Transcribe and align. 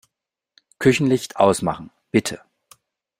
Küchenlicht 0.79 1.35
ausmachen, 1.35 1.91
bitte. 2.09 2.39